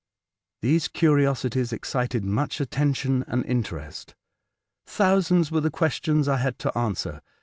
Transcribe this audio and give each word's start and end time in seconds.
These 0.63 0.87
curiosities 0.87 1.71
excited 1.71 2.25
much 2.25 2.59
attention 2.59 3.23
and 3.27 3.45
interest. 3.45 4.15
Thousands 4.87 5.51
were 5.51 5.61
the 5.61 5.69
questions 5.69 6.27
I 6.27 6.37
had 6.37 6.57
to 6.57 6.75
answer. 6.75 7.21